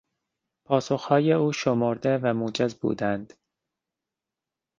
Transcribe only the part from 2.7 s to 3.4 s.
بودند.